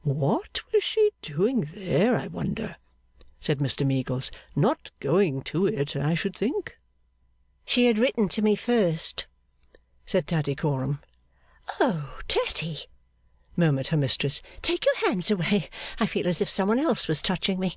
[0.00, 2.76] 'What was she doing there I wonder!'
[3.38, 4.30] said Mr Meagles.
[4.56, 6.78] 'Not going to it, I should think.'
[7.66, 9.26] 'She had written to me first,'
[10.06, 11.02] said Tattycoram.
[11.80, 12.86] 'Oh, Tatty!'
[13.56, 15.68] murmured her mistress, 'take your hands away.
[16.00, 17.76] I feel as if some one else was touching me!